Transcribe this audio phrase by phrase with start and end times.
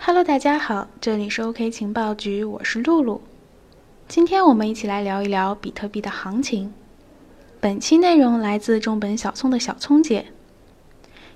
[0.00, 3.20] Hello，大家好，这里是 OK 情报局，我是露露。
[4.06, 6.72] 今天我们一起来聊一聊比特币的行情。
[7.60, 10.26] 本期内容来自中本小聪的小聪姐。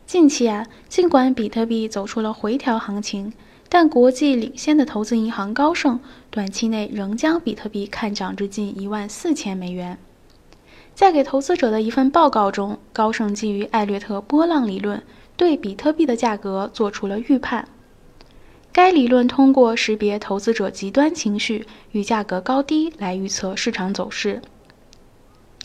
[0.07, 3.33] 近期啊，尽管比特币走出了回调行情，
[3.69, 5.99] 但国际领先的投资银行高盛
[6.31, 9.99] 短期内仍将比特币看涨至近一万四千美元。
[10.95, 15.03] 在给投资者的一份报告中，高盛基于艾略特波浪理论
[15.36, 17.68] 对比特币的价格做出了预判。
[18.72, 24.40] 该理论通过识别投资者极端情绪与价格高低来预测市场走势。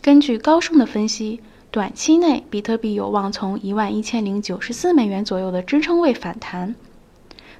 [0.02, 1.40] 根据高盛的分析，
[1.70, 6.74] 短期内比特币有望从一万一千零九十四美元左右的支撑位反弹，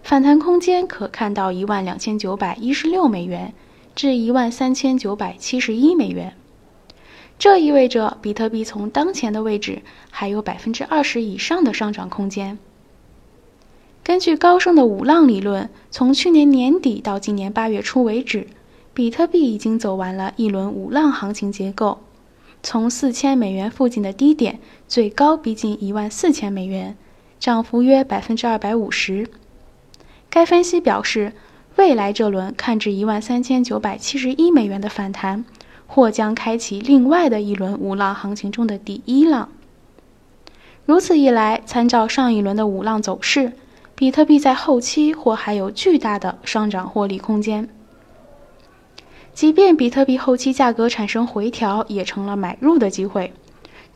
[0.03, 3.55] 反弹空间可看到一万两千九百一十六美元
[3.95, 6.35] 至一万三千九百七十一美元。
[7.39, 12.59] 这意味着比特币从当前的位置还有百分之二十以上的上涨空间。
[14.09, 18.47] 根据高盛的五浪理论，从去年年底到今年八月初为止，
[18.95, 21.99] 比特币已经走完了一轮五浪行情结构。
[22.63, 26.97] 从四千美元附近的低点，最高逼近一万四千美元，
[27.39, 29.29] 涨幅约百分之二百五十。
[30.31, 31.35] 该分析表示，
[31.77, 35.45] 未来这轮看至一万三千九百七十一美元的反弹，
[35.87, 39.51] 或将开启另外的一轮五浪行情中的第一浪。
[40.87, 43.53] 如此一来，参照上一轮的五浪走势。
[43.99, 47.69] 比特币在后期或还有巨大的上涨获利空间。
[49.35, 53.33] 即便比特币后期价格产生回调，也成了买入的机会，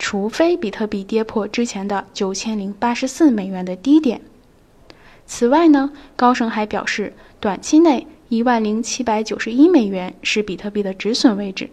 [0.00, 4.20] 除非比特币跌破之前的九千零八十四美元的低点。
[5.24, 11.70] 此外呢，高盛还表示，短期内一万零七百九十一美元是比特币的止损位置。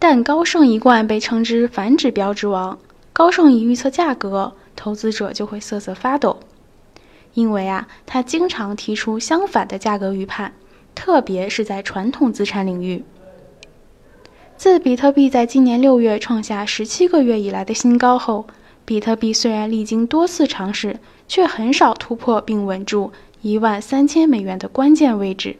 [0.00, 2.76] 但高盛一贯被称之反指标之王，
[3.12, 4.52] 高盛一预测价格。
[4.80, 6.40] 投资者就会瑟瑟发抖，
[7.34, 10.54] 因为啊，他经常提出相反的价格预判，
[10.94, 13.04] 特别是在传统资产领域。
[14.56, 18.46] 自比特币在今年六月创下十七个月以来的新高后，
[18.86, 20.98] 比特币虽然历经多次尝试，
[21.28, 23.12] 却很少突破并稳住
[23.42, 25.56] 一万三千美元的关键位置。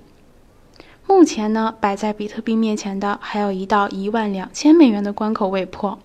[1.06, 5.98] 目前呢，摆在比特币面前的还有一道一万两千美元的关口未破。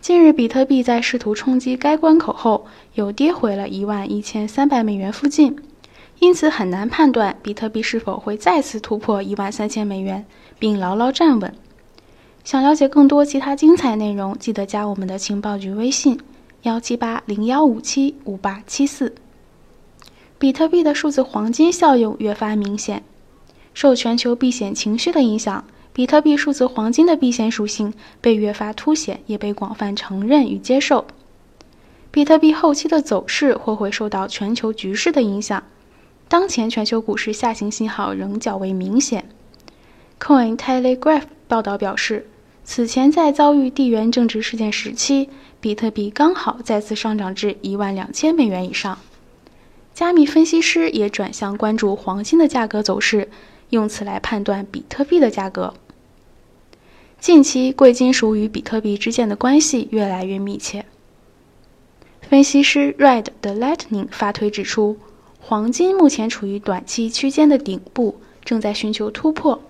[0.00, 5.56] 近日，比特币在试图冲击该关口后，又跌回了一万一千三百美元附近，
[6.20, 10.24] 因此很难判断比特币是否会再次突破一万三千美元，
[10.58, 11.52] 并牢牢站稳。
[12.44, 16.18] 想了解更多其他精彩内容，记得加我们的情报局微信：
[16.62, 19.14] 幺七八零幺五七五八七四。
[20.38, 23.02] 比特币的数字黄金效应越发明显，
[23.74, 25.64] 受全球避险情绪的影响。
[25.98, 31.04] 比特币数字黄金的避险属性被越发凸显，也被广泛承认与接受。
[32.12, 35.60] 比特币后期的走势或会受到全球局势的影响。
[36.28, 39.28] 当前全球股市下行信号仍较为明显。
[40.20, 42.28] Coin Telegraph 报道表示，
[42.62, 45.28] 此前在遭遇地缘政治事件时期，
[45.60, 48.96] 比特币刚好再次上涨至一万两千美元以上。
[49.92, 53.28] 加密分析师也转向关注黄金的价格走势，
[53.70, 55.74] 用此来判断比特币的价格。
[57.20, 60.86] 近期，贵金属与比特币之间的关系越来越密切。
[62.22, 64.96] 分析师 Red 的 Lightning 发推指出，
[65.40, 69.60] 黄金目前处于短期区间的顶部，正在寻求突破。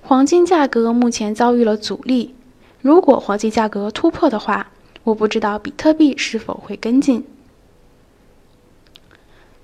[0.00, 2.34] 黄金价格目前遭遇了阻力，
[2.80, 4.70] 如果黄金价格突破的话，
[5.04, 7.24] 我不知道比特币是否会跟进。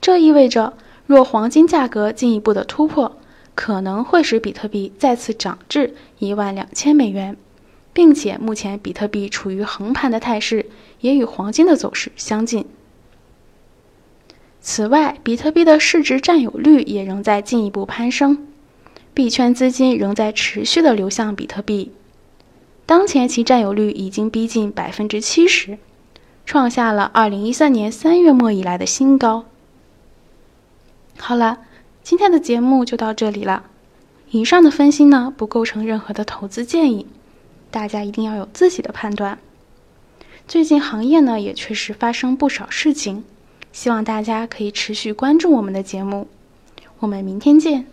[0.02, 0.74] 这意味着，
[1.06, 3.16] 若黄金价格进一步的突破，
[3.60, 7.36] 可能会使比特币再次涨至一万两千美元，
[7.92, 10.64] 并且目前比特币处于横盘的态势，
[11.02, 12.64] 也与黄金的走势相近。
[14.62, 18.48] 此外，比特币的市值占有率也仍在进一步攀升，
[19.12, 21.92] 币圈资金仍在持续的流向比特币，
[22.86, 25.76] 当前其占有率已经逼近百分之七十，
[26.46, 29.44] 创下了二零一三年三月末以来的新高。
[31.18, 31.58] 好了。
[32.02, 33.64] 今天的节目就到这里了。
[34.30, 37.06] 以上的分析呢，不构成任何的投资建议，
[37.70, 39.38] 大家一定要有自己的判断。
[40.48, 43.24] 最近行业呢也确实发生不少事情，
[43.72, 46.26] 希望大家可以持续关注我们的节目。
[47.00, 47.86] 我们明天见。